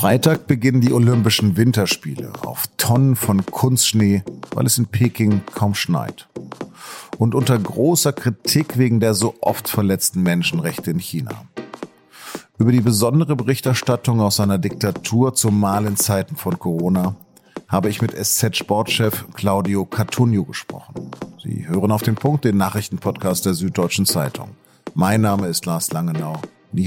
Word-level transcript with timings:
Freitag 0.00 0.46
beginnen 0.46 0.80
die 0.80 0.94
Olympischen 0.94 1.58
Winterspiele 1.58 2.32
auf 2.46 2.64
Tonnen 2.78 3.16
von 3.16 3.44
Kunstschnee, 3.44 4.22
weil 4.54 4.64
es 4.64 4.78
in 4.78 4.86
Peking 4.86 5.42
kaum 5.54 5.74
schneit. 5.74 6.26
Und 7.18 7.34
unter 7.34 7.58
großer 7.58 8.14
Kritik 8.14 8.78
wegen 8.78 9.00
der 9.00 9.12
so 9.12 9.34
oft 9.42 9.68
verletzten 9.68 10.22
Menschenrechte 10.22 10.90
in 10.90 10.98
China. 10.98 11.44
Über 12.56 12.72
die 12.72 12.80
besondere 12.80 13.36
Berichterstattung 13.36 14.22
aus 14.22 14.36
seiner 14.36 14.56
Diktatur, 14.56 15.34
zumal 15.34 15.84
in 15.84 15.98
Zeiten 15.98 16.34
von 16.34 16.58
Corona, 16.58 17.14
habe 17.68 17.90
ich 17.90 18.00
mit 18.00 18.12
SZ-Sportchef 18.12 19.26
Claudio 19.34 19.84
Cartunio 19.84 20.44
gesprochen. 20.44 21.10
Sie 21.42 21.68
hören 21.68 21.92
auf 21.92 22.02
den 22.02 22.14
Punkt 22.14 22.46
den 22.46 22.56
Nachrichtenpodcast 22.56 23.44
der 23.44 23.52
Süddeutschen 23.52 24.06
Zeitung. 24.06 24.52
Mein 24.94 25.20
Name 25.20 25.48
ist 25.48 25.66
Lars 25.66 25.92
Langenau. 25.92 26.40
Ni 26.72 26.86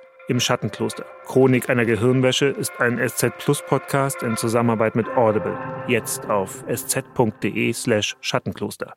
Im 0.31 0.39
Schattenkloster. 0.39 1.05
Chronik 1.25 1.69
einer 1.69 1.83
Gehirnwäsche 1.85 2.45
ist 2.45 2.71
ein 2.79 2.97
SZ 3.05 3.37
Plus 3.37 3.61
Podcast 3.67 4.23
in 4.23 4.37
Zusammenarbeit 4.37 4.95
mit 4.95 5.07
Audible. 5.09 5.57
Jetzt 5.89 6.25
auf 6.29 6.63
sz.de/slash 6.67 8.15
Schattenkloster. 8.21 8.93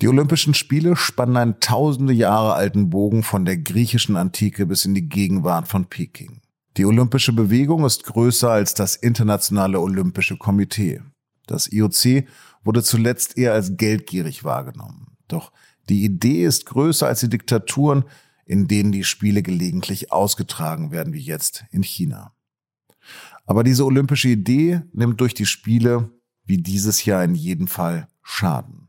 Die 0.00 0.06
Olympischen 0.06 0.52
Spiele 0.54 0.96
spannen 0.96 1.36
einen 1.38 1.60
tausende 1.60 2.12
Jahre 2.12 2.52
alten 2.52 2.90
Bogen 2.90 3.22
von 3.22 3.46
der 3.46 3.56
griechischen 3.56 4.16
Antike 4.16 4.66
bis 4.66 4.84
in 4.84 4.94
die 4.94 5.08
Gegenwart 5.08 5.66
von 5.66 5.86
Peking. 5.86 6.42
Die 6.76 6.84
olympische 6.84 7.32
Bewegung 7.32 7.86
ist 7.86 8.04
größer 8.04 8.50
als 8.50 8.74
das 8.74 8.96
Internationale 8.96 9.80
Olympische 9.80 10.36
Komitee. 10.36 11.00
Das 11.46 11.72
IOC 11.72 12.28
wurde 12.62 12.82
zuletzt 12.82 13.38
eher 13.38 13.54
als 13.54 13.78
geldgierig 13.78 14.44
wahrgenommen. 14.44 15.16
Doch 15.26 15.52
die 15.88 16.04
Idee 16.04 16.44
ist 16.44 16.66
größer 16.66 17.06
als 17.06 17.20
die 17.20 17.28
Diktaturen, 17.28 18.04
in 18.44 18.66
denen 18.66 18.92
die 18.92 19.04
Spiele 19.04 19.42
gelegentlich 19.42 20.12
ausgetragen 20.12 20.90
werden, 20.90 21.12
wie 21.12 21.20
jetzt 21.20 21.64
in 21.70 21.82
China. 21.82 22.32
Aber 23.46 23.64
diese 23.64 23.84
olympische 23.84 24.28
Idee 24.28 24.82
nimmt 24.92 25.20
durch 25.20 25.34
die 25.34 25.46
Spiele, 25.46 26.10
wie 26.44 26.58
dieses 26.58 27.04
Jahr 27.04 27.24
in 27.24 27.34
jedem 27.34 27.66
Fall, 27.66 28.08
Schaden. 28.22 28.88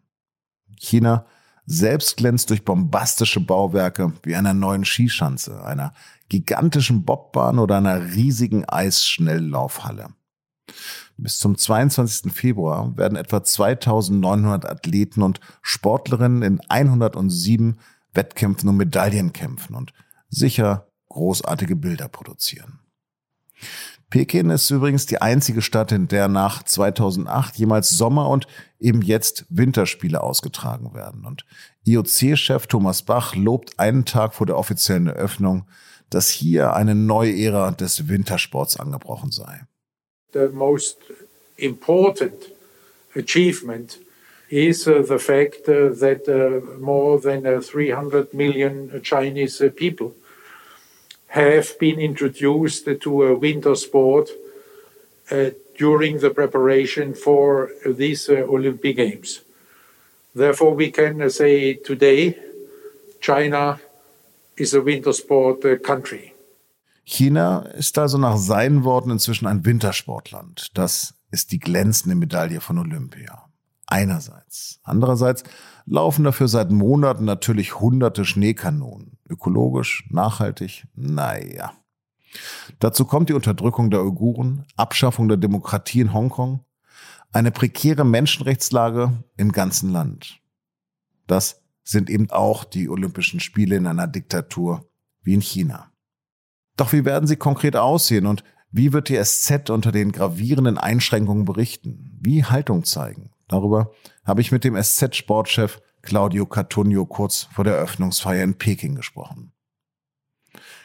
China 0.77 1.25
selbst 1.65 2.17
glänzt 2.17 2.49
durch 2.49 2.65
bombastische 2.65 3.39
Bauwerke 3.39 4.13
wie 4.23 4.35
einer 4.35 4.53
neuen 4.53 4.85
Skischanze, 4.85 5.63
einer 5.63 5.93
gigantischen 6.27 7.05
Bobbahn 7.05 7.59
oder 7.59 7.77
einer 7.77 8.13
riesigen 8.13 8.65
Eisschnelllaufhalle. 8.65 10.09
Bis 11.21 11.37
zum 11.37 11.57
22. 11.57 12.31
Februar 12.31 12.95
werden 12.97 13.17
etwa 13.17 13.43
2900 13.43 14.65
Athleten 14.65 15.21
und 15.21 15.39
Sportlerinnen 15.61 16.43
in 16.43 16.61
107 16.69 17.77
Wettkämpfen 18.13 18.69
und 18.69 18.77
Medaillen 18.77 19.33
kämpfen 19.33 19.75
und 19.75 19.93
sicher 20.29 20.87
großartige 21.09 21.75
Bilder 21.75 22.07
produzieren. 22.07 22.79
Peking 24.09 24.49
ist 24.49 24.69
übrigens 24.71 25.05
die 25.05 25.21
einzige 25.21 25.61
Stadt, 25.61 25.91
in 25.91 26.07
der 26.07 26.27
nach 26.27 26.63
2008 26.63 27.57
jemals 27.57 27.89
Sommer- 27.91 28.29
und 28.29 28.47
eben 28.79 29.01
jetzt 29.01 29.45
Winterspiele 29.49 30.21
ausgetragen 30.23 30.95
werden. 30.95 31.25
Und 31.25 31.45
IOC-Chef 31.85 32.65
Thomas 32.67 33.03
Bach 33.03 33.35
lobt 33.35 33.77
einen 33.77 34.05
Tag 34.05 34.33
vor 34.33 34.47
der 34.47 34.57
offiziellen 34.57 35.07
Eröffnung, 35.07 35.67
dass 36.09 36.29
hier 36.29 36.73
eine 36.73 36.95
neue 36.95 37.37
Ära 37.37 37.71
des 37.71 38.07
Wintersports 38.07 38.79
angebrochen 38.79 39.31
sei. 39.31 39.67
The 40.31 40.49
most 40.49 40.97
important 41.57 42.47
achievement 43.15 43.97
is 44.49 44.87
uh, 44.87 45.03
the 45.07 45.19
fact 45.19 45.69
uh, 45.69 45.89
that 45.89 46.27
uh, 46.27 46.79
more 46.79 47.19
than 47.19 47.45
uh, 47.45 47.61
300 47.61 48.33
million 48.33 49.01
Chinese 49.03 49.61
uh, 49.61 49.69
people 49.75 50.15
have 51.27 51.77
been 51.77 51.99
introduced 51.99 52.85
to 53.01 53.23
a 53.23 53.35
winter 53.35 53.75
sport 53.75 54.29
uh, 55.29 55.51
during 55.77 56.19
the 56.19 56.31
preparation 56.31 57.13
for 57.13 57.71
these 57.85 58.27
Olympic 58.29 58.95
Games. 58.95 59.41
Therefore, 60.33 60.73
we 60.73 60.91
can 60.91 61.29
say 61.29 61.75
today 61.75 62.35
China 63.21 63.79
is 64.57 64.73
a 64.73 64.81
winter 64.81 65.13
sport 65.13 65.83
country. 65.83 66.33
China 67.11 67.61
ist 67.61 67.97
also 67.97 68.19
nach 68.19 68.37
seinen 68.37 68.83
Worten 68.83 69.09
inzwischen 69.09 69.47
ein 69.47 69.65
Wintersportland. 69.65 70.77
Das 70.77 71.15
ist 71.31 71.51
die 71.51 71.57
glänzende 71.57 72.15
Medaille 72.15 72.61
von 72.61 72.77
Olympia. 72.77 73.49
Einerseits. 73.87 74.79
Andererseits 74.83 75.43
laufen 75.87 76.23
dafür 76.23 76.47
seit 76.47 76.69
Monaten 76.69 77.25
natürlich 77.25 77.79
hunderte 77.79 78.25
Schneekanonen. 78.25 79.17
Ökologisch, 79.27 80.07
nachhaltig, 80.11 80.85
naja. 80.93 81.73
Dazu 82.77 83.05
kommt 83.05 83.29
die 83.29 83.33
Unterdrückung 83.33 83.89
der 83.89 84.03
Uiguren, 84.03 84.67
Abschaffung 84.75 85.27
der 85.27 85.37
Demokratie 85.37 86.01
in 86.01 86.13
Hongkong, 86.13 86.63
eine 87.31 87.49
prekäre 87.49 88.05
Menschenrechtslage 88.05 89.23
im 89.35 89.51
ganzen 89.51 89.91
Land. 89.91 90.41
Das 91.25 91.63
sind 91.83 92.11
eben 92.11 92.29
auch 92.29 92.65
die 92.65 92.87
Olympischen 92.87 93.39
Spiele 93.39 93.77
in 93.77 93.87
einer 93.87 94.05
Diktatur 94.05 94.87
wie 95.23 95.33
in 95.33 95.41
China. 95.41 95.89
Doch 96.79 96.93
wie 96.93 97.03
werden 97.03 97.27
sie 97.27 97.35
konkret 97.35 97.75
aussehen 97.75 98.25
und 98.25 98.45
wie 98.71 98.93
wird 98.93 99.09
die 99.09 99.21
SZ 99.21 99.69
unter 99.69 99.91
den 99.91 100.13
gravierenden 100.13 100.77
Einschränkungen 100.77 101.43
berichten? 101.43 102.17
Wie 102.21 102.45
Haltung 102.45 102.85
zeigen? 102.85 103.31
Darüber 103.49 103.91
habe 104.23 104.39
ich 104.39 104.53
mit 104.53 104.63
dem 104.63 104.81
SZ-Sportchef 104.81 105.81
Claudio 106.01 106.45
Cartunio 106.45 107.05
kurz 107.05 107.49
vor 107.51 107.65
der 107.65 107.75
Eröffnungsfeier 107.75 108.45
in 108.45 108.57
Peking 108.57 108.95
gesprochen. 108.95 109.51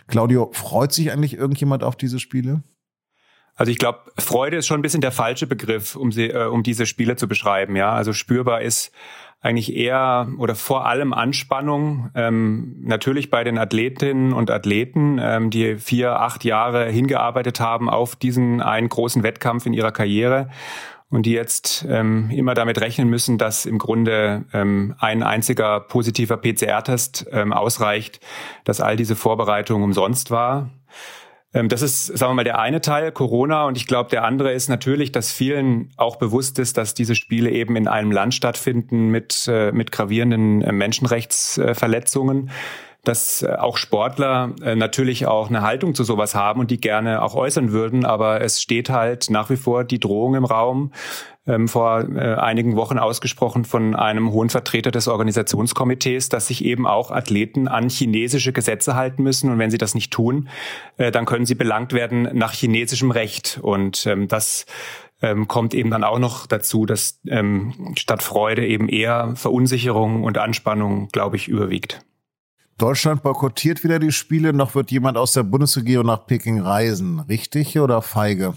Claudio, 0.08 0.50
freut 0.52 0.92
sich 0.92 1.12
eigentlich 1.12 1.34
irgendjemand 1.34 1.84
auf 1.84 1.94
diese 1.94 2.18
Spiele? 2.18 2.64
Also 3.56 3.70
ich 3.70 3.78
glaube, 3.78 4.00
Freude 4.18 4.56
ist 4.56 4.66
schon 4.66 4.80
ein 4.80 4.82
bisschen 4.82 5.00
der 5.00 5.12
falsche 5.12 5.46
Begriff, 5.46 5.96
um 5.96 6.12
sie, 6.12 6.30
äh, 6.30 6.46
um 6.46 6.62
diese 6.62 6.86
Spiele 6.86 7.16
zu 7.16 7.28
beschreiben. 7.28 7.76
Ja, 7.76 7.92
also 7.92 8.12
spürbar 8.12 8.62
ist 8.62 8.92
eigentlich 9.40 9.76
eher 9.76 10.28
oder 10.38 10.54
vor 10.54 10.86
allem 10.86 11.12
Anspannung. 11.12 12.10
Ähm, 12.14 12.76
natürlich 12.80 13.30
bei 13.30 13.44
den 13.44 13.58
Athletinnen 13.58 14.32
und 14.32 14.50
Athleten, 14.50 15.18
ähm, 15.20 15.50
die 15.50 15.76
vier, 15.76 16.18
acht 16.20 16.44
Jahre 16.44 16.86
hingearbeitet 16.86 17.60
haben 17.60 17.90
auf 17.90 18.16
diesen 18.16 18.62
einen 18.62 18.88
großen 18.88 19.22
Wettkampf 19.22 19.66
in 19.66 19.74
ihrer 19.74 19.92
Karriere 19.92 20.48
und 21.10 21.26
die 21.26 21.32
jetzt 21.32 21.86
ähm, 21.88 22.30
immer 22.30 22.54
damit 22.54 22.80
rechnen 22.80 23.08
müssen, 23.08 23.36
dass 23.36 23.66
im 23.66 23.78
Grunde 23.78 24.46
ähm, 24.54 24.94
ein 24.98 25.22
einziger 25.22 25.78
positiver 25.78 26.38
PCR-Test 26.38 27.26
ähm, 27.30 27.52
ausreicht, 27.52 28.20
dass 28.64 28.80
all 28.80 28.96
diese 28.96 29.14
Vorbereitung 29.14 29.82
umsonst 29.82 30.30
war. 30.30 30.70
Ähm, 31.54 31.68
das 31.68 31.80
ist, 31.82 32.06
sagen 32.06 32.32
wir 32.32 32.34
mal, 32.34 32.44
der 32.44 32.58
eine 32.58 32.80
Teil, 32.80 33.12
Corona. 33.12 33.64
Und 33.64 33.76
ich 33.76 33.86
glaube, 33.86 34.10
der 34.10 34.24
andere 34.24 34.52
ist 34.52 34.68
natürlich, 34.68 35.12
dass 35.12 35.32
vielen 35.32 35.90
auch 35.96 36.16
bewusst 36.16 36.58
ist, 36.58 36.76
dass 36.76 36.94
diese 36.94 37.14
Spiele 37.14 37.50
eben 37.50 37.76
in 37.76 37.88
einem 37.88 38.12
Land 38.12 38.34
stattfinden 38.34 39.08
mit, 39.08 39.48
äh, 39.48 39.72
mit 39.72 39.92
gravierenden 39.92 40.62
äh, 40.62 40.72
Menschenrechtsverletzungen 40.72 42.50
dass 43.04 43.42
äh, 43.42 43.54
auch 43.54 43.76
Sportler 43.76 44.52
natürlich 44.74 45.26
auch 45.26 45.48
eine 45.48 45.62
Haltung 45.62 45.94
zu 45.94 46.04
sowas 46.04 46.34
haben 46.34 46.60
und 46.60 46.70
die 46.70 46.80
gerne 46.80 47.22
auch 47.22 47.34
äußern 47.34 47.72
würden, 47.72 48.04
aber 48.04 48.40
es 48.40 48.60
steht 48.60 48.90
halt 48.90 49.30
nach 49.30 49.50
wie 49.50 49.56
vor 49.56 49.84
die 49.84 50.00
Drohung 50.00 50.34
im 50.34 50.44
Raum, 50.44 50.92
ähm, 51.46 51.68
vor 51.68 52.08
äh, 52.08 52.34
einigen 52.36 52.76
Wochen 52.76 52.98
ausgesprochen 52.98 53.64
von 53.64 53.94
einem 53.94 54.32
hohen 54.32 54.48
Vertreter 54.48 54.90
des 54.90 55.08
Organisationskomitees, 55.08 56.28
dass 56.28 56.46
sich 56.46 56.64
eben 56.64 56.86
auch 56.86 57.10
Athleten 57.10 57.68
an 57.68 57.88
chinesische 57.88 58.52
Gesetze 58.52 58.94
halten 58.94 59.22
müssen. 59.22 59.50
Und 59.50 59.58
wenn 59.58 59.70
sie 59.70 59.78
das 59.78 59.94
nicht 59.94 60.10
tun, 60.10 60.48
äh, 60.96 61.10
dann 61.10 61.26
können 61.26 61.46
sie 61.46 61.54
belangt 61.54 61.92
werden 61.92 62.28
nach 62.32 62.52
chinesischem 62.52 63.10
Recht. 63.10 63.58
Und 63.60 64.06
ähm, 64.06 64.26
das 64.28 64.64
ähm, 65.20 65.46
kommt 65.46 65.74
eben 65.74 65.90
dann 65.90 66.04
auch 66.04 66.18
noch 66.18 66.46
dazu, 66.46 66.86
dass 66.86 67.20
ähm, 67.28 67.92
statt 67.96 68.22
Freude 68.22 68.66
eben 68.66 68.88
eher 68.88 69.34
Verunsicherung 69.36 70.24
und 70.24 70.38
Anspannung, 70.38 71.08
glaube 71.08 71.36
ich, 71.36 71.48
überwiegt. 71.48 72.04
Deutschland 72.78 73.22
boykottiert 73.22 73.84
wieder 73.84 73.98
die 73.98 74.10
Spiele, 74.10 74.52
noch 74.52 74.74
wird 74.74 74.90
jemand 74.90 75.16
aus 75.16 75.32
der 75.32 75.44
Bundesregierung 75.44 76.06
nach 76.06 76.26
Peking 76.26 76.60
reisen. 76.60 77.20
Richtig 77.20 77.78
oder 77.78 78.02
feige? 78.02 78.54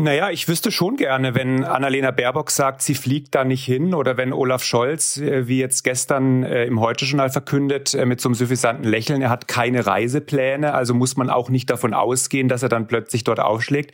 Naja, 0.00 0.30
ich 0.30 0.46
wüsste 0.46 0.70
schon 0.70 0.96
gerne, 0.96 1.34
wenn 1.34 1.64
Annalena 1.64 2.12
Baerbock 2.12 2.52
sagt, 2.52 2.82
sie 2.82 2.94
fliegt 2.94 3.34
da 3.34 3.42
nicht 3.42 3.64
hin 3.64 3.94
oder 3.94 4.16
wenn 4.16 4.32
Olaf 4.32 4.62
Scholz, 4.62 5.16
äh, 5.16 5.48
wie 5.48 5.58
jetzt 5.58 5.82
gestern 5.82 6.44
äh, 6.44 6.66
im 6.66 6.80
Heute-Journal 6.80 7.30
verkündet, 7.30 7.94
äh, 7.94 8.06
mit 8.06 8.20
so 8.20 8.28
einem 8.28 8.36
suffisanten 8.36 8.84
Lächeln, 8.84 9.22
er 9.22 9.30
hat 9.30 9.48
keine 9.48 9.84
Reisepläne, 9.84 10.72
also 10.72 10.94
muss 10.94 11.16
man 11.16 11.30
auch 11.30 11.50
nicht 11.50 11.68
davon 11.68 11.94
ausgehen, 11.94 12.46
dass 12.46 12.62
er 12.62 12.68
dann 12.68 12.86
plötzlich 12.86 13.24
dort 13.24 13.40
aufschlägt. 13.40 13.92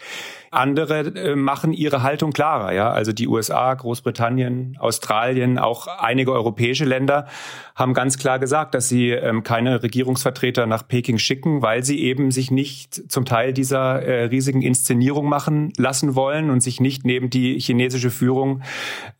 Andere 0.54 1.00
äh, 1.14 1.36
machen 1.36 1.72
ihre 1.72 2.02
Haltung 2.02 2.32
klarer, 2.32 2.72
ja. 2.72 2.90
Also 2.90 3.12
die 3.12 3.28
USA, 3.28 3.74
Großbritannien, 3.74 4.76
Australien, 4.78 5.58
auch 5.58 5.86
einige 5.86 6.32
europäische 6.32 6.84
Länder 6.84 7.26
haben 7.74 7.92
ganz 7.92 8.18
klar 8.18 8.38
gesagt, 8.38 8.74
dass 8.74 8.88
sie 8.88 9.10
ähm, 9.10 9.42
keine 9.42 9.82
Regierungsvertreter 9.82 10.66
nach 10.66 10.86
Peking 10.86 11.18
schicken, 11.18 11.60
weil 11.60 11.82
sie 11.82 12.02
eben 12.02 12.30
sich 12.30 12.52
nicht 12.52 13.10
zum 13.10 13.24
Teil 13.24 13.52
dieser 13.52 14.00
äh, 14.00 14.24
riesigen 14.26 14.62
Inszenierung 14.62 15.28
machen 15.28 15.72
lassen 15.76 16.14
wollen 16.14 16.50
und 16.50 16.60
sich 16.60 16.80
nicht 16.80 17.04
neben 17.04 17.30
die 17.30 17.58
chinesische 17.58 18.10
Führung 18.10 18.62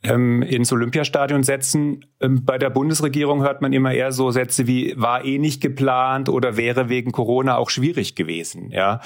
ähm, 0.04 0.42
ins 0.42 0.72
Olympiastadion 0.72 1.42
setzen. 1.42 2.04
Ähm, 2.20 2.44
bei 2.44 2.56
der 2.56 2.70
Bundesregierung 2.70 3.42
hört 3.42 3.60
man 3.60 3.72
immer 3.72 3.92
eher 3.92 4.12
so 4.12 4.30
Sätze 4.30 4.68
wie 4.68 4.94
war 4.96 5.24
eh 5.24 5.38
nicht 5.38 5.60
geplant 5.60 6.28
oder 6.28 6.56
wäre 6.56 6.88
wegen 6.88 7.10
Corona 7.10 7.56
auch 7.56 7.70
schwierig 7.70 8.14
gewesen. 8.14 8.70
Ja, 8.70 9.00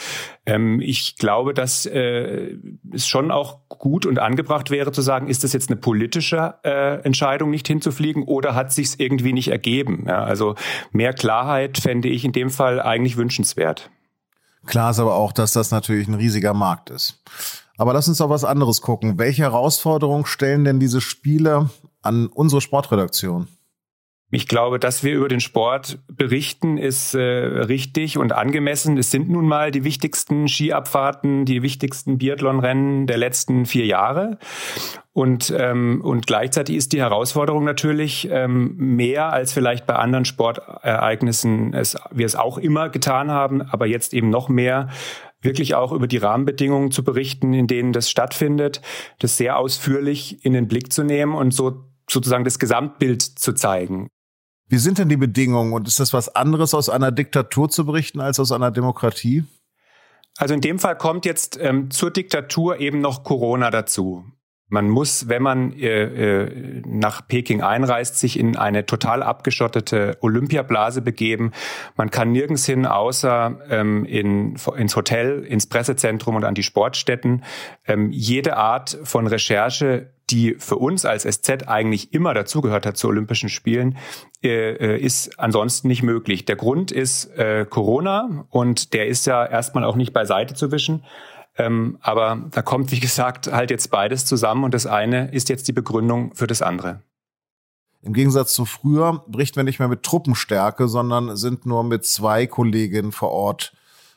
ich 0.81 1.16
glaube, 1.16 1.54
dass 1.54 1.86
äh, 1.86 2.18
es 2.93 3.06
schon 3.06 3.31
auch 3.31 3.61
gut 3.69 4.06
und 4.06 4.19
angebracht 4.19 4.70
wäre 4.70 4.93
zu 4.93 5.03
sagen, 5.03 5.29
ist 5.29 5.44
das 5.44 5.53
jetzt 5.53 5.70
eine 5.70 5.81
politische 5.81 6.55
äh, 6.65 7.03
Entscheidung, 7.03 7.50
nicht 7.50 7.67
hinzufliegen, 7.67 8.23
oder 8.25 8.55
hat 8.55 8.73
sich 8.73 8.88
es 8.88 8.99
irgendwie 8.99 9.32
nicht 9.32 9.49
ergeben? 9.49 10.05
Ja, 10.06 10.25
also 10.25 10.55
mehr 10.93 11.12
Klarheit 11.12 11.79
fände 11.79 12.09
ich 12.09 12.25
in 12.25 12.32
dem 12.32 12.50
Fall 12.50 12.81
eigentlich 12.81 13.17
wünschenswert. 13.17 13.91
Klar 14.67 14.91
ist 14.91 14.99
aber 14.99 15.15
auch, 15.15 15.32
dass 15.32 15.53
das 15.53 15.70
natürlich 15.70 16.09
ein 16.09 16.15
riesiger 16.15 16.55
Markt 16.55 16.91
ist. 16.91 17.23
Aber 17.79 17.93
lass 17.93 18.09
uns 18.09 18.20
auf 18.20 18.31
was 18.31 18.44
anderes 18.44 18.82
gucken. 18.82 19.19
Welche 19.19 19.43
Herausforderungen 19.43 20.26
stellen 20.26 20.65
denn 20.65 20.81
diese 20.81 21.00
Spiele 21.00 21.70
an 22.03 22.26
unsere 22.26 22.61
Sportredaktion? 22.61 23.49
Ich 24.30 24.46
glaube, 24.46 24.78
dass 24.78 25.02
wir 25.02 25.14
über 25.14 25.28
den 25.28 25.40
Sport 25.40 26.00
berichten, 26.06 26.76
ist 26.76 27.14
äh, 27.14 27.20
richtig 27.20 28.19
und 28.19 28.32
angemessen. 28.32 28.98
Es 28.98 29.10
sind 29.10 29.30
nun 29.30 29.48
mal 29.48 29.70
die 29.70 29.84
wichtigsten 29.84 30.48
Skiabfahrten, 30.48 31.46
die 31.46 31.62
wichtigsten 31.62 32.19
Biathlonrennen 32.19 33.06
der 33.06 33.16
letzten 33.16 33.64
vier 33.64 33.86
Jahre. 33.86 34.38
Und, 35.14 35.52
ähm, 35.56 36.02
und 36.04 36.26
gleichzeitig 36.26 36.76
ist 36.76 36.92
die 36.92 37.00
Herausforderung 37.00 37.64
natürlich 37.64 38.28
ähm, 38.30 38.75
mehr 38.76 39.32
als 39.32 39.54
vielleicht 39.54 39.86
bei 39.86 39.94
anderen 39.94 40.26
Sportereignissen 40.26 41.72
es, 41.72 41.96
wir 42.10 42.26
es 42.26 42.36
auch 42.36 42.58
immer 42.58 42.90
getan 42.90 43.31
haben, 43.31 43.62
aber 43.62 43.86
jetzt 43.86 44.12
eben 44.12 44.28
noch 44.28 44.50
mehr 44.50 44.90
wirklich 45.40 45.74
auch 45.74 45.90
über 45.90 46.06
die 46.06 46.19
Rahmenbedingungen 46.19 46.90
zu 46.90 47.02
berichten, 47.02 47.54
in 47.54 47.66
denen 47.66 47.94
das 47.94 48.10
stattfindet, 48.10 48.82
das 49.20 49.38
sehr 49.38 49.56
ausführlich 49.56 50.44
in 50.44 50.52
den 50.52 50.69
Blick 50.69 50.92
zu 50.92 51.02
nehmen 51.02 51.34
und 51.34 51.54
so 51.54 51.84
sozusagen 52.10 52.44
das 52.44 52.58
Gesamtbild 52.58 53.22
zu 53.22 53.54
zeigen. 53.54 54.08
Wie 54.69 54.79
sind 54.79 54.99
denn 54.99 55.09
die 55.09 55.17
Bedingungen 55.17 55.73
und 55.73 55.88
ist 55.88 55.99
das 55.99 56.12
was 56.12 56.35
anderes 56.35 56.75
aus 56.75 56.88
einer 56.88 57.11
Diktatur 57.11 57.70
zu 57.70 57.87
berichten 57.87 58.20
als 58.20 58.38
aus 58.38 58.53
einer 58.53 58.70
Demokratie? 58.70 59.44
Also 60.37 60.55
in 60.55 60.61
dem 60.61 60.79
Fall 60.79 60.97
kommt 60.97 61.25
jetzt 61.25 61.59
ähm, 61.61 61.91
zur 61.91 62.11
Diktatur 62.11 62.79
eben 62.79 63.00
noch 63.00 63.25
Corona 63.25 63.70
dazu. 63.70 64.25
Man 64.70 64.91
muss, 64.91 65.29
wenn 65.31 65.43
man 65.43 65.73
äh, 65.73 66.43
äh, 66.43 66.82
nach 66.87 67.26
Peking 67.26 67.62
einreist, 67.62 68.19
sich 68.19 68.38
in 68.38 68.56
eine 68.56 68.85
total 68.85 69.23
abgeschottete 69.23 70.19
Olympiablase 70.20 71.00
begeben. 71.00 71.53
Man 71.97 72.11
kann 72.11 72.32
nirgends 72.32 72.67
hin, 72.67 72.85
außer 72.85 73.59
ähm, 73.70 74.05
in, 74.05 74.56
ins 74.76 74.94
Hotel, 74.94 75.43
ins 75.44 75.67
Pressezentrum 75.67 76.37
und 76.37 76.44
an 76.44 76.55
die 76.55 76.62
Sportstätten. 76.62 77.44
Ähm, 77.87 78.12
jede 78.12 78.59
Art 78.59 78.99
von 79.05 79.26
Recherche 79.26 80.12
die 80.30 80.56
für 80.58 80.76
uns 80.76 81.04
als 81.04 81.22
SZ 81.22 81.69
eigentlich 81.69 82.12
immer 82.12 82.34
dazugehört 82.34 82.86
hat 82.86 82.96
zu 82.96 83.08
Olympischen 83.08 83.48
Spielen, 83.48 83.96
äh, 84.42 84.72
äh, 84.72 85.00
ist 85.00 85.38
ansonsten 85.38 85.88
nicht 85.88 86.02
möglich. 86.02 86.44
Der 86.44 86.56
Grund 86.56 86.90
ist 86.90 87.26
äh, 87.36 87.66
Corona 87.69 88.46
und 88.50 88.92
der 88.92 89.06
ist 89.08 89.26
ja 89.26 89.44
erstmal 89.44 89.84
auch 89.84 89.96
nicht 89.96 90.12
beiseite 90.12 90.54
zu 90.54 90.70
wischen. 90.70 91.04
Ähm, 91.56 91.98
aber 92.00 92.46
da 92.52 92.62
kommt, 92.62 92.92
wie 92.92 93.00
gesagt, 93.00 93.50
halt 93.50 93.70
jetzt 93.70 93.90
beides 93.90 94.25
zusammen 94.26 94.64
und 94.64 94.75
das 94.75 94.86
eine 94.86 95.32
ist 95.32 95.48
jetzt 95.48 95.66
die 95.66 95.72
Begründung 95.72 96.34
für 96.34 96.46
das 96.46 96.62
andere. 96.62 97.02
Im 98.00 98.12
Gegensatz 98.12 98.54
zu 98.54 98.64
früher 98.64 99.24
brichten 99.26 99.56
wir 99.56 99.64
nicht 99.64 99.81
mehr 99.81 99.88
mit 99.88 100.04
Truppenstärke, 100.04 100.86
sondern 100.86 101.36
sind 101.36 101.66
nur 101.66 101.82
mit 101.82 102.04
zwei 102.04 102.46
Kolleginnen 102.46 103.10
vor 103.10 103.32
Ort 103.32 103.72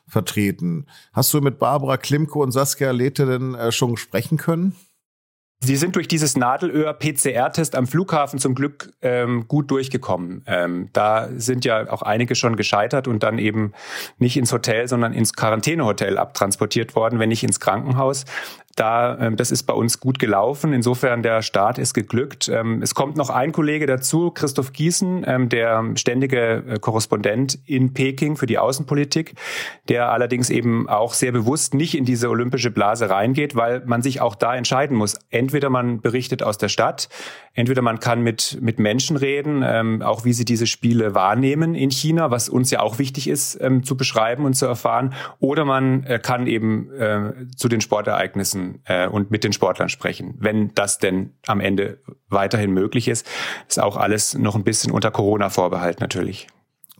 vertreten. 0.08 0.86
Hast 1.14 1.34
du 1.34 1.42
mit 1.42 1.58
Barbara 1.58 1.98
Klimke 1.98 2.38
und 2.38 2.52
Saskia 2.52 2.92
Lete 2.92 3.26
denn 3.26 3.56
äh, 3.56 3.72
schon 3.72 3.98
sprechen 3.98 4.38
können? 4.38 4.76
Sie 5.64 5.76
sind 5.76 5.96
durch 5.96 6.08
dieses 6.08 6.36
Nadelöhr-PCR-Test 6.36 7.76
am 7.76 7.86
Flughafen 7.86 8.40
zum 8.40 8.56
Glück 8.56 8.94
ähm, 9.04 9.48
gut 9.48 9.70
durchgekommen. 9.70 10.44
Ähm, 10.48 10.90
da 10.92 11.30
sind 11.38 11.66
ja 11.66 11.88
auch 11.92 12.02
einige 12.02 12.34
schon 12.34 12.56
gescheitert 12.56 13.08
und 13.08 13.22
dann 13.22 13.38
eben 13.38 13.74
nicht 14.18 14.38
ins 14.38 14.52
Hotel, 14.52 14.88
sondern 14.88 15.14
ins 15.14 15.34
Quarantänehotel 15.34 16.18
abtransportiert 16.18 16.96
worden, 16.96 17.20
wenn 17.20 17.30
nicht 17.30 17.44
ins 17.44 17.60
Krankenhaus. 17.60 18.26
Da, 18.76 19.18
ähm, 19.20 19.36
das 19.36 19.52
ist 19.52 19.64
bei 19.64 19.74
uns 19.74 20.00
gut 20.00 20.20
gelaufen. 20.20 20.74
Insofern 20.74 21.24
der 21.24 21.42
Start 21.42 21.78
ist 21.78 21.94
geglückt. 21.94 22.50
Ähm, 22.50 22.82
es 22.82 22.96
kommt 22.96 23.18
noch 23.18 23.30
ein 23.30 23.52
Kollege 23.52 23.86
dazu, 23.86 24.32
Christoph 24.32 24.74
Gießen, 24.74 25.24
ähm, 25.28 25.50
der 25.50 25.84
ständige 25.96 26.64
äh, 26.68 26.80
Korrespondent 26.80 27.60
in 27.66 27.94
Peking 27.94 28.38
für 28.38 28.46
die 28.46 28.58
Außenpolitik, 28.58 29.34
der 29.90 30.12
allerdings 30.12 30.50
eben 30.50 30.88
auch 30.88 31.14
sehr 31.14 31.32
bewusst 31.32 31.74
nicht 31.74 31.98
in 31.98 32.06
diese 32.06 32.30
olympische 32.30 32.72
Blase 32.72 33.10
reingeht, 33.10 33.56
weil 33.56 33.84
man 33.86 34.02
sich 34.02 34.22
auch 34.22 34.36
da 34.36 34.56
entscheiden 34.56 34.96
muss. 34.96 35.18
Entweder 35.30 35.70
man 35.70 36.02
berichtet 36.02 36.44
aus 36.44 36.58
der 36.58 36.70
Stadt, 36.70 37.10
entweder 37.54 37.82
man 37.82 38.00
kann 38.00 38.22
mit, 38.22 38.58
mit 38.62 38.80
Menschen 38.80 39.18
reden, 39.18 39.64
ähm, 39.66 40.02
auch 40.02 40.24
wie 40.24 40.34
sie 40.34 40.46
diese 40.46 40.68
Spiele 40.68 41.14
wahrnehmen 41.14 41.76
in 41.76 41.92
China, 41.92 42.32
was 42.32 42.48
uns 42.48 42.72
ja 42.72 42.80
auch 42.80 43.00
wichtig 43.00 43.28
ist 43.28 43.60
ähm, 43.62 43.84
zu 43.84 43.98
beschreiben 43.98 44.46
und 44.46 44.54
zu 44.54 44.66
erfahren, 44.66 45.14
oder 45.40 45.66
man 45.66 46.04
äh, 46.04 46.20
kann 46.20 46.48
eben 46.48 46.92
äh, 46.94 47.34
zu 47.56 47.68
den 47.68 47.82
Sportereignissen 47.82 48.61
lassen 48.62 48.82
äh, 48.86 49.08
und 49.08 49.32
mit 49.32 49.44
den 49.44 49.54
Sportlern 49.54 49.90
sprechen, 49.90 50.36
wenn 50.40 50.74
das 50.76 51.00
denn 51.00 51.34
am 51.48 51.60
Ende 51.60 52.00
weiterhin 52.30 52.72
möglich 52.72 53.08
ist. 53.08 53.28
Ist 53.68 53.80
auch 53.80 53.98
alles 53.98 54.36
noch 54.36 54.56
ein 54.56 54.64
bisschen 54.64 54.92
unter 54.92 55.12
Corona-Vorbehalt 55.12 56.00
natürlich. 56.00 56.48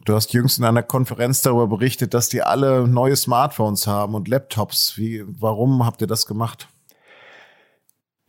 Du 0.04 0.16
hast 0.16 0.34
jüngst 0.34 0.58
in 0.58 0.66
einer 0.66 0.82
Konferenz 0.82 1.44
darüber 1.44 1.68
berichtet, 1.68 2.14
dass 2.16 2.28
die 2.28 2.42
alle 2.42 2.88
neue 2.88 3.16
Smartphones 3.16 3.86
haben 3.86 4.16
und 4.16 4.28
Laptops. 4.28 4.98
Wie, 4.98 5.24
warum 5.28 5.86
habt 5.86 6.02
ihr 6.02 6.08
das 6.08 6.26
gemacht? 6.26 6.68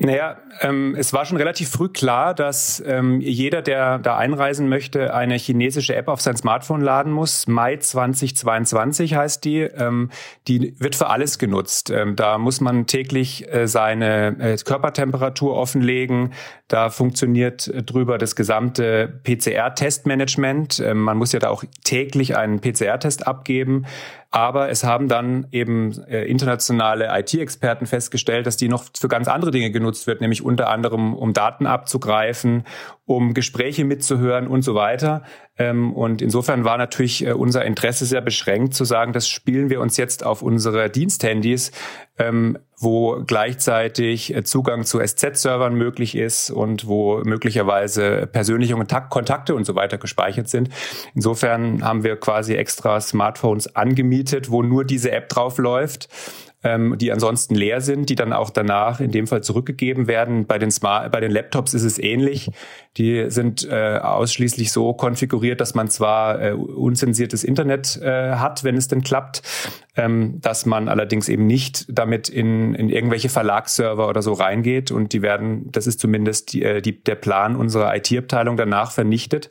Naja, 0.05 0.37
ähm, 0.61 0.97
es 0.99 1.13
war 1.13 1.25
schon 1.25 1.37
relativ 1.37 1.71
früh 1.71 1.89
klar, 1.89 2.35
dass 2.35 2.83
ähm, 2.85 3.21
jeder, 3.21 3.63
der 3.63 3.99
da 3.99 4.17
einreisen 4.17 4.69
möchte, 4.69 5.15
eine 5.15 5.37
chinesische 5.37 5.95
App 5.95 6.09
auf 6.09 6.21
sein 6.21 6.37
Smartphone 6.37 6.81
laden 6.81 7.13
muss. 7.13 7.47
Mai 7.47 7.77
2022 7.77 9.15
heißt 9.15 9.45
die. 9.45 9.61
Ähm, 9.61 10.11
die 10.49 10.75
wird 10.81 10.97
für 10.97 11.09
alles 11.09 11.39
genutzt. 11.39 11.91
Ähm, 11.91 12.17
da 12.17 12.39
muss 12.39 12.61
man 12.61 12.87
täglich 12.87 13.53
äh, 13.53 13.69
seine 13.69 14.37
äh, 14.41 14.57
Körpertemperatur 14.57 15.55
offenlegen. 15.55 16.33
Da 16.67 16.91
funktioniert 16.91 17.69
äh, 17.69 17.85
drüber 17.85 18.19
das 18.19 18.35
gesamte 18.35 19.21
PCR-Testmanagement. 19.23 20.81
Ähm, 20.81 20.99
man 20.99 21.17
muss 21.17 21.31
ja 21.31 21.39
da 21.39 21.51
auch 21.51 21.63
täglich 21.85 22.37
einen 22.37 22.61
PCR-Test 22.61 23.29
abgeben. 23.29 23.87
Aber 24.35 24.71
es 24.71 24.83
haben 24.83 25.09
dann 25.09 25.47
eben 25.53 26.03
äh, 26.09 26.25
internationale 26.25 27.09
IT-Experten 27.21 27.85
festgestellt, 27.85 28.47
dass 28.47 28.57
die 28.57 28.69
noch 28.69 28.85
für 28.99 29.09
ganz 29.09 29.29
andere 29.29 29.51
Dinge 29.51 29.71
genutzt 29.71 30.07
wird, 30.07 30.23
nämlich 30.23 30.43
unter 30.43 30.71
anderem 30.71 31.13
um 31.13 31.35
Daten 31.35 31.67
abzugreifen, 31.67 32.65
um 33.05 33.35
Gespräche 33.35 33.85
mitzuhören 33.85 34.47
und 34.47 34.63
so 34.63 34.75
weiter. 34.75 35.23
Ähm, 35.59 35.93
und 35.93 36.23
insofern 36.23 36.65
war 36.65 36.79
natürlich 36.79 37.27
äh, 37.27 37.33
unser 37.33 37.67
Interesse 37.67 38.07
sehr 38.07 38.23
beschränkt 38.23 38.73
zu 38.73 38.87
sagen, 38.87 39.13
das 39.13 39.29
spielen 39.29 39.69
wir 39.69 39.83
uns 39.83 39.99
jetzt 39.99 40.25
auf 40.25 40.41
unsere 40.41 40.89
Diensthandys, 40.89 41.71
ähm, 42.19 42.59
wo 42.83 43.23
gleichzeitig 43.27 44.35
äh, 44.35 44.45
Zugang 44.45 44.85
zu 44.85 45.01
SZ-Servern 45.01 45.75
möglich 45.75 46.17
ist 46.17 46.51
und 46.51 46.87
wo 46.87 47.23
möglicherweise 47.25 48.27
persönliche 48.27 48.75
Kontakte 49.11 49.55
und 49.55 49.65
so 49.65 49.75
weiter 49.75 49.99
gespeichert 49.99 50.49
sind. 50.49 50.69
Insofern 51.15 51.85
haben 51.85 52.05
wir 52.05 52.17
quasi 52.17 52.55
extra 52.55 53.01
Smartphones 53.01 53.75
angemietet, 53.77 54.51
wo 54.51 54.63
nur 54.63 54.85
diese 54.85 55.13
App 55.13 55.29
drauf 55.29 55.59
läuft 55.59 56.09
ähm, 56.65 56.97
die 56.99 57.13
ansonsten 57.13 57.55
leer 57.55 57.81
sind, 57.81 58.09
die 58.09 58.15
dann 58.15 58.33
auch 58.33 58.51
danach 58.51 59.01
in 59.01 59.11
dem 59.11 59.27
Fall 59.27 59.43
zurückgegeben 59.43 60.07
werden. 60.07 60.47
Bei 60.47 60.59
den, 60.59 60.71
Smart 60.71 61.11
bei 61.13 61.21
den 61.21 61.31
Laptops 61.31 61.75
ist 61.75 61.85
es 61.85 61.99
ähnlich. 61.99 62.51
Die 62.97 63.31
sind 63.31 63.67
äh, 63.69 63.99
ausschließlich 63.99 64.71
so 64.71 64.93
konfiguriert, 64.93 65.61
dass 65.61 65.75
man 65.75 65.89
zwar 65.89 66.41
äh, 66.41 66.53
unzensiertes 66.53 67.45
Internet 67.45 68.01
äh, 68.03 68.35
hat, 68.37 68.65
wenn 68.65 68.77
es 68.77 68.89
denn 68.89 69.03
klappt, 69.03 69.43
ähm, 69.97 70.41
dass 70.41 70.67
man 70.67 70.89
allerdings 70.89 71.29
eben 71.29 71.47
nicht 71.47 71.87
damit 71.89 72.29
in, 72.29 72.75
in 72.75 72.89
irgendwelche 72.89 73.29
Verlagsserver 73.29 74.09
oder 74.09 74.23
so 74.23 74.33
reingeht 74.33 74.91
und 74.91 75.13
die 75.13 75.23
werden, 75.23 75.71
das 75.73 75.87
ist 75.87 76.01
zumindest 76.01 76.53
die, 76.53 76.63
äh, 76.63 76.81
die, 76.81 77.03
der 77.03 77.17
Plan 77.17 77.57
unserer 77.57 77.95
IT-Abteilung 77.97 78.57
danach 78.57 78.93
vernichtet 78.93 79.51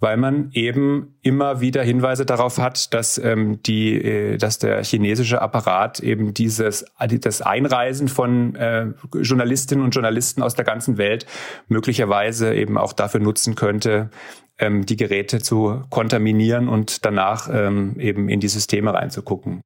weil 0.00 0.16
man 0.16 0.50
eben 0.52 1.14
immer 1.22 1.60
wieder 1.60 1.82
Hinweise 1.82 2.26
darauf 2.26 2.58
hat, 2.58 2.92
dass 2.94 3.18
ähm, 3.18 3.62
die, 3.62 3.94
äh, 3.94 4.36
dass 4.38 4.58
der 4.58 4.82
chinesische 4.82 5.40
Apparat 5.40 6.00
eben 6.00 6.34
dieses 6.34 6.86
das 6.98 7.42
Einreisen 7.42 8.08
von 8.08 8.54
äh, 8.56 8.86
Journalistinnen 9.14 9.84
und 9.84 9.94
Journalisten 9.94 10.42
aus 10.42 10.54
der 10.54 10.64
ganzen 10.64 10.96
Welt 10.96 11.26
möglicherweise 11.68 12.54
eben 12.54 12.78
auch 12.78 12.94
dafür 12.94 13.20
nutzen 13.20 13.54
könnte, 13.54 14.10
ähm, 14.58 14.86
die 14.86 14.96
Geräte 14.96 15.40
zu 15.40 15.82
kontaminieren 15.90 16.68
und 16.68 17.04
danach 17.04 17.48
ähm, 17.52 17.96
eben 17.98 18.28
in 18.28 18.40
die 18.40 18.48
Systeme 18.48 18.94
reinzugucken. 18.94 19.60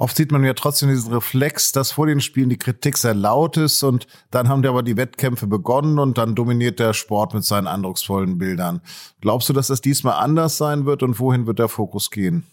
Oft 0.00 0.16
sieht 0.16 0.32
man 0.32 0.42
ja 0.42 0.54
trotzdem 0.54 0.88
diesen 0.88 1.12
Reflex, 1.12 1.72
dass 1.72 1.92
vor 1.92 2.06
den 2.06 2.22
Spielen 2.22 2.48
die 2.48 2.56
Kritik 2.56 2.96
sehr 2.96 3.12
laut 3.12 3.58
ist 3.58 3.82
und 3.82 4.06
dann 4.30 4.48
haben 4.48 4.62
die 4.62 4.68
aber 4.68 4.82
die 4.82 4.96
Wettkämpfe 4.96 5.46
begonnen 5.46 5.98
und 5.98 6.16
dann 6.16 6.34
dominiert 6.34 6.78
der 6.80 6.94
Sport 6.94 7.34
mit 7.34 7.44
seinen 7.44 7.66
eindrucksvollen 7.66 8.38
Bildern. 8.38 8.80
Glaubst 9.20 9.50
du, 9.50 9.52
dass 9.52 9.66
das 9.66 9.82
diesmal 9.82 10.14
anders 10.14 10.56
sein 10.56 10.86
wird 10.86 11.02
und 11.02 11.18
wohin 11.18 11.46
wird 11.46 11.58
der 11.58 11.68
Fokus 11.68 12.10
gehen? 12.10 12.46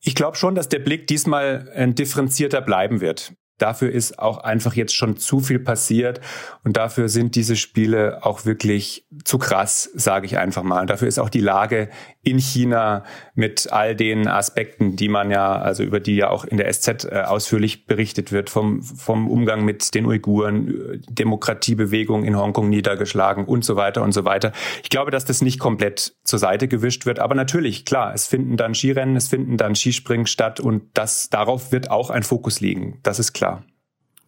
Ich 0.00 0.16
glaube 0.16 0.36
schon, 0.36 0.56
dass 0.56 0.68
der 0.68 0.80
Blick 0.80 1.06
diesmal 1.06 1.70
ein 1.76 1.94
differenzierter 1.94 2.60
bleiben 2.60 3.00
wird. 3.00 3.32
Dafür 3.60 3.90
ist 3.92 4.18
auch 4.18 4.38
einfach 4.38 4.74
jetzt 4.74 4.94
schon 4.94 5.16
zu 5.16 5.40
viel 5.40 5.58
passiert 5.58 6.20
und 6.64 6.76
dafür 6.76 7.08
sind 7.08 7.34
diese 7.34 7.56
Spiele 7.56 8.24
auch 8.24 8.44
wirklich 8.44 9.06
zu 9.24 9.38
krass, 9.38 9.90
sage 9.94 10.26
ich 10.26 10.38
einfach 10.38 10.62
mal. 10.62 10.80
Und 10.80 10.90
dafür 10.90 11.08
ist 11.08 11.18
auch 11.18 11.28
die 11.28 11.40
Lage 11.40 11.88
in 12.22 12.38
China 12.38 13.04
mit 13.34 13.72
all 13.72 13.96
den 13.96 14.28
Aspekten, 14.28 14.96
die 14.96 15.08
man 15.08 15.30
ja, 15.30 15.58
also 15.58 15.82
über 15.82 16.00
die 16.00 16.16
ja 16.16 16.30
auch 16.30 16.44
in 16.44 16.58
der 16.58 16.70
SZ 16.72 17.04
äh, 17.04 17.22
ausführlich 17.26 17.86
berichtet 17.86 18.32
wird, 18.32 18.50
vom, 18.50 18.82
vom 18.82 19.30
Umgang 19.30 19.64
mit 19.64 19.94
den 19.94 20.06
Uiguren, 20.06 21.02
Demokratiebewegung 21.08 22.24
in 22.24 22.36
Hongkong 22.36 22.68
niedergeschlagen 22.68 23.44
und 23.44 23.64
so 23.64 23.76
weiter 23.76 24.02
und 24.02 24.12
so 24.12 24.24
weiter. 24.24 24.52
Ich 24.82 24.90
glaube, 24.90 25.10
dass 25.10 25.24
das 25.24 25.42
nicht 25.42 25.58
komplett 25.58 26.14
zur 26.24 26.38
Seite 26.38 26.68
gewischt 26.68 27.06
wird, 27.06 27.18
aber 27.18 27.34
natürlich, 27.34 27.84
klar, 27.84 28.12
es 28.14 28.26
finden 28.26 28.56
dann 28.56 28.74
Skirennen, 28.74 29.16
es 29.16 29.28
finden 29.28 29.56
dann 29.56 29.74
Skispringen 29.74 30.26
statt 30.26 30.60
und 30.60 30.82
das, 30.94 31.30
darauf 31.30 31.72
wird 31.72 31.90
auch 31.90 32.10
ein 32.10 32.22
Fokus 32.22 32.60
liegen. 32.60 32.98
Das 33.02 33.18
ist 33.18 33.32
klar. 33.32 33.49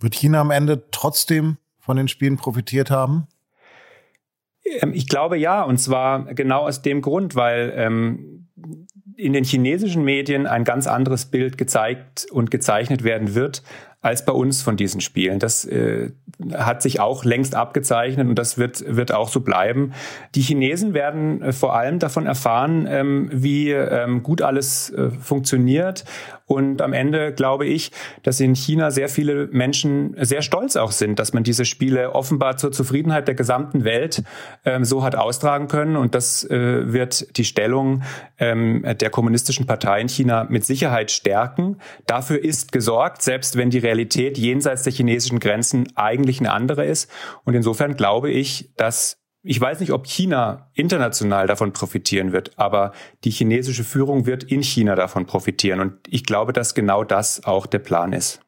Wird 0.03 0.15
China 0.15 0.41
am 0.41 0.51
Ende 0.51 0.85
trotzdem 0.91 1.57
von 1.79 1.97
den 1.97 2.09
Spielen 2.09 2.37
profitiert 2.37 2.91
haben? 2.91 3.27
Ähm, 4.65 4.93
ich 4.95 5.09
glaube 5.09 5.37
ja, 5.37 5.63
und 5.63 5.79
zwar 5.79 6.35
genau 6.35 6.67
aus 6.67 6.83
dem 6.83 7.03
Grund, 7.03 7.35
weil 7.35 7.73
ähm, 7.77 8.49
in 9.17 9.33
den 9.33 9.45
chinesischen 9.45 10.05
Medien 10.05 10.47
ein 10.47 10.65
ganz 10.65 10.87
anderes 10.87 11.27
Bild 11.27 11.59
gezeigt 11.59 12.27
und 12.31 12.51
gezeichnet 12.51 13.05
werden 13.05 13.35
wird 13.35 13.63
als 14.03 14.25
bei 14.25 14.33
uns 14.33 14.63
von 14.63 14.77
diesen 14.77 15.01
Spielen. 15.01 15.39
Das 15.39 15.65
äh, 15.65 16.11
hat 16.53 16.83
sich 16.83 16.99
auch 16.99 17.25
längst 17.25 17.55
abgezeichnet 17.55 18.29
und 18.29 18.37
das 18.37 18.59
wird, 18.59 18.85
wird 18.87 19.13
auch 19.13 19.29
so 19.29 19.41
bleiben. 19.41 19.93
Die 20.35 20.43
Chinesen 20.43 20.93
werden 20.93 21.41
äh, 21.41 21.53
vor 21.53 21.75
allem 21.75 22.01
davon 22.01 22.27
erfahren, 22.27 22.87
ähm, 22.91 23.31
wie 23.33 23.71
ähm, 23.71 24.25
gut 24.25 24.43
alles 24.43 24.91
äh, 24.91 25.11
funktioniert. 25.11 26.05
Und 26.53 26.83
am 26.83 26.93
Ende 26.93 27.33
glaube 27.33 27.65
ich, 27.65 27.93
dass 28.25 28.39
in 28.39 28.55
China 28.55 28.91
sehr 28.91 29.09
viele 29.09 29.47
Menschen 29.53 30.15
sehr 30.21 30.43
stolz 30.43 30.77
auch 30.77 30.93
sind, 30.93 31.19
dass 31.19 31.33
man 31.33 31.45
diese 31.45 31.65
Spiele 31.65 32.15
offenbar 32.15 32.59
zur 32.59 32.73
Zufriedenheit 32.73 33.27
der 33.27 33.35
gesamten 33.35 33.85
Welt 33.85 34.23
ähm, 34.67 34.85
so 34.85 35.03
hat 35.03 35.15
austragen 35.15 35.69
können. 35.69 35.97
Und 35.97 36.15
das 36.15 36.45
äh, 36.45 36.93
wird 36.93 37.39
die 37.39 37.45
Stellung 37.45 38.03
ähm, 38.39 38.85
der 39.01 39.09
kommunistischen 39.09 39.67
Partei 39.67 40.03
in 40.03 40.09
China 40.09 40.45
mit 40.45 40.67
Sicherheit 40.67 41.11
stärken. 41.11 41.79
Dafür 42.07 42.43
ist 42.45 42.71
gesorgt, 42.71 43.23
selbst 43.23 43.57
wenn 43.57 43.71
die 43.71 43.79
jenseits 44.39 44.83
der 44.83 44.93
chinesischen 44.93 45.41
Grenzen 45.41 45.89
eigentlich 45.97 46.41
eine 46.41 46.53
andere 46.53 46.85
ist. 46.85 47.11
Und 47.45 47.55
insofern 47.55 47.97
glaube 47.97 48.31
ich, 48.31 48.71
dass 48.77 49.19
ich 49.45 49.61
weiß 49.61 49.81
nicht, 49.81 49.91
ob 49.91 50.07
China 50.07 50.71
international 50.73 51.49
davon 51.49 51.73
profitieren 51.73 52.33
wird, 52.33 52.57
aber 52.59 52.93
die 53.25 53.31
chinesische 53.31 53.83
Führung 53.83 54.25
wird 54.25 54.45
in 54.45 54.63
China 54.63 54.95
davon 54.95 55.27
profitieren. 55.27 55.81
Und 55.81 55.99
ich 56.09 56.25
glaube, 56.25 56.53
dass 56.53 56.75
genau 56.75 57.03
das 57.03 57.43
auch 57.45 57.67
der 57.67 57.81
Plan 57.81 58.13
ist. 58.13 58.41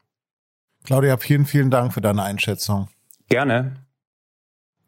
Claudia, 0.84 1.16
vielen, 1.16 1.46
vielen 1.46 1.70
Dank 1.70 1.94
für 1.94 2.00
deine 2.00 2.22
Einschätzung. 2.22 2.88
Gerne. 3.28 3.84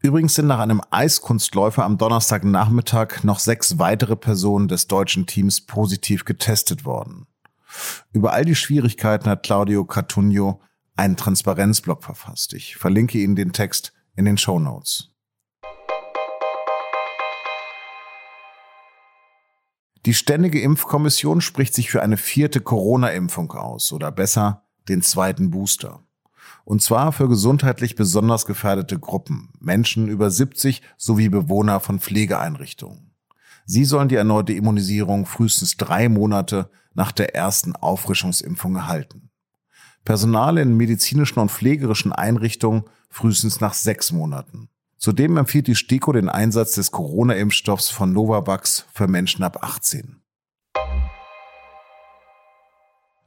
Übrigens 0.00 0.34
sind 0.34 0.46
nach 0.46 0.60
einem 0.60 0.82
Eiskunstläufer 0.90 1.82
am 1.84 1.98
Donnerstagnachmittag 1.98 3.25
noch 3.25 3.40
sechs 3.40 3.78
weitere 3.80 4.14
Personen 4.14 4.68
des 4.68 4.86
deutschen 4.86 5.26
Teams 5.26 5.62
positiv 5.62 6.25
getestet 6.25 6.84
worden. 6.84 7.26
Über 8.12 8.33
all 8.33 8.45
die 8.45 8.54
Schwierigkeiten 8.54 9.28
hat 9.28 9.42
Claudio 9.42 9.85
Cartunio 9.85 10.61
einen 10.97 11.16
Transparenzblock 11.16 12.02
verfasst. 12.04 12.54
Ich 12.54 12.76
verlinke 12.76 13.18
Ihnen 13.18 13.37
den 13.37 13.52
Text 13.52 13.92
in 14.14 14.25
den 14.25 14.38
Show 14.38 14.59
Notes. 14.59 15.11
Die 20.06 20.14
Ständige 20.14 20.61
Impfkommission 20.61 21.40
spricht 21.40 21.75
sich 21.75 21.90
für 21.90 22.00
eine 22.00 22.16
vierte 22.16 22.61
Corona-Impfung 22.61 23.50
aus 23.52 23.92
oder 23.92 24.12
besser 24.12 24.62
den 24.88 25.02
zweiten 25.02 25.50
Booster. 25.50 26.00
Und 26.64 26.80
zwar 26.80 27.11
für 27.11 27.28
gesundheitlich 27.28 27.97
besonders 27.97 28.47
gefährdete 28.47 29.00
Gruppen, 29.00 29.52
Menschen 29.59 30.06
über 30.06 30.30
70 30.30 30.83
sowie 30.97 31.28
Bewohner 31.28 31.80
von 31.80 31.99
Pflegeeinrichtungen. 31.99 33.15
Sie 33.68 33.85
sollen 33.85 34.08
die 34.08 34.14
erneute 34.14 34.52
Immunisierung 34.52 35.26
frühestens 35.26 35.76
drei 35.76 36.08
Monate 36.08 36.70
nach 36.94 37.11
der 37.11 37.35
ersten 37.35 37.75
Auffrischungsimpfung 37.75 38.76
erhalten. 38.76 39.30
Personal 40.04 40.56
in 40.58 40.76
medizinischen 40.76 41.40
und 41.40 41.50
pflegerischen 41.50 42.12
Einrichtungen 42.12 42.85
frühestens 43.11 43.61
nach 43.61 43.75
sechs 43.75 44.12
Monaten. 44.12 44.68
Zudem 44.99 45.37
empfiehlt 45.37 45.66
die 45.66 45.75
STIKO 45.75 46.12
den 46.12 46.28
Einsatz 46.28 46.75
des 46.76 46.92
Corona-Impfstoffs 46.92 47.90
von 47.90 48.12
Novavax 48.12 48.87
für 48.94 49.08
Menschen 49.08 49.42
ab 49.42 49.58
18. 49.62 50.23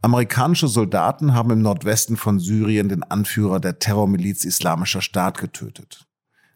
Amerikanische 0.01 0.69
Soldaten 0.69 1.33
haben 1.33 1.51
im 1.51 1.61
Nordwesten 1.61 2.15
von 2.15 2.39
Syrien 2.39 2.87
den 2.87 3.03
Anführer 3.03 3.59
der 3.59 3.79
Terrormiliz 3.79 4.45
Islamischer 4.45 5.01
Staat 5.01 5.37
getötet. 5.37 6.07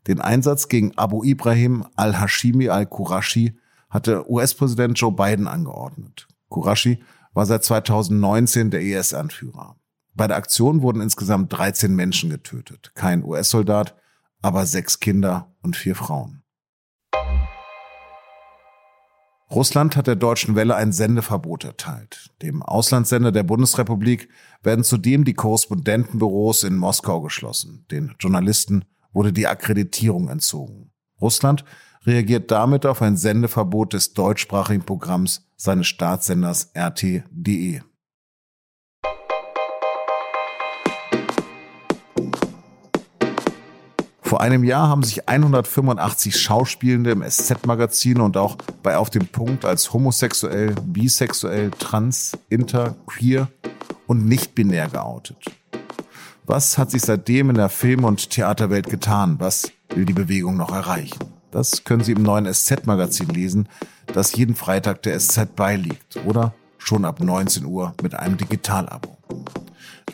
Den 0.08 0.22
Einsatz 0.22 0.70
gegen 0.70 0.98
Abu 0.98 1.24
Ibrahim 1.25 1.86
al-Hashimi 1.98 2.70
al-Qurashi 2.70 3.58
hatte 3.94 4.28
US-Präsident 4.30 5.00
Joe 5.00 5.12
Biden 5.12 5.48
angeordnet. 5.48 6.28
Qurashi 6.50 7.04
war 7.34 7.46
seit 7.46 7.64
2019 7.64 8.72
der 8.72 8.82
IS-Anführer. 8.82 9.76
Bei 10.16 10.28
der 10.28 10.38
Aktion 10.38 10.82
wurden 10.82 11.02
insgesamt 11.02 11.54
13 11.54 11.96
Menschen 11.96 12.32
getötet. 12.32 12.92
Kein 12.96 13.24
US-Soldat, 13.24 13.96
aber 14.42 14.66
sechs 14.66 15.00
Kinder 15.00 15.54
und 15.62 15.76
vier 15.76 15.96
Frauen. 15.96 16.42
Russland 19.52 19.96
hat 19.96 20.08
der 20.08 20.16
Deutschen 20.16 20.56
Welle 20.56 20.76
ein 20.76 20.92
Sendeverbot 20.92 21.64
erteilt. 21.64 22.32
Dem 22.42 22.64
Auslandssender 22.64 23.32
der 23.32 23.44
Bundesrepublik 23.44 24.28
werden 24.64 24.84
zudem 24.84 25.24
die 25.24 25.36
Korrespondentenbüros 25.36 26.64
in 26.64 26.78
Moskau 26.78 27.22
geschlossen. 27.22 27.86
Den 27.92 28.16
Journalisten 28.20 28.86
wurde 29.12 29.32
die 29.32 29.46
Akkreditierung 29.46 30.30
entzogen. 30.30 30.92
Russland 31.22 31.64
reagiert 32.06 32.52
damit 32.52 32.86
auf 32.86 33.02
ein 33.02 33.18
Sendeverbot 33.18 33.94
des 33.94 34.14
deutschsprachigen 34.14 34.84
Programms 34.84 35.48
seines 35.56 35.88
Staatssenders 35.88 36.72
RT.de. 36.78 37.82
Vor 44.22 44.42
einem 44.42 44.64
Jahr 44.64 44.90
haben 44.90 45.04
sich 45.04 45.30
185 45.30 46.36
Schauspielende 46.36 47.12
im 47.12 47.22
SZ-Magazin 47.22 48.20
und 48.20 48.36
auch 48.36 48.58
bei 48.82 48.98
Auf 48.98 49.12
dem 49.12 49.28
Punkt 49.28 49.64
als 49.64 49.94
homosexuell, 49.94 50.74
bisexuell, 50.86 51.70
trans, 51.70 52.32
inter, 52.50 52.96
queer 53.06 53.48
und 54.08 54.26
nicht 54.26 54.56
binär 54.56 54.90
geoutet. 54.90 55.38
Was 56.46 56.78
hat 56.80 56.90
sich 56.90 57.04
seitdem 57.04 57.52
in 57.52 57.58
der 57.58 57.70
Film- 57.70 58.06
und 58.06 58.32
Theaterwelt 58.32 58.90
getan? 58.90 59.36
Was 59.40 59.72
will 59.94 60.06
die 60.06 60.14
Bewegung 60.14 60.58
noch 60.58 60.74
erreichen? 60.74 61.33
Das 61.54 61.84
können 61.84 62.04
Sie 62.04 62.14
im 62.14 62.24
neuen 62.24 62.52
SZ-Magazin 62.52 63.30
lesen, 63.30 63.70
das 64.08 64.36
jeden 64.36 64.56
Freitag 64.56 65.04
der 65.04 65.20
SZ 65.20 65.56
beiliegt 65.56 66.18
oder 66.26 66.56
schon 66.80 67.06
ab 67.06 67.20
19 67.20 67.64
Uhr 67.66 67.94
mit 68.02 68.16
einem 68.16 68.38
Digitalabo. 68.38 69.20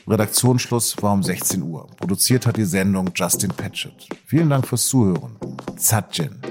Redaktionsschluss 0.05 1.01
war 1.01 1.13
um 1.13 1.23
16 1.23 1.63
Uhr. 1.63 1.87
Produziert 1.95 2.45
hat 2.45 2.57
die 2.57 2.65
Sendung 2.65 3.11
Justin 3.15 3.51
Patchett. 3.51 4.09
Vielen 4.25 4.49
Dank 4.49 4.67
fürs 4.67 4.87
Zuhören. 4.87 5.37
Zatjen. 5.77 6.41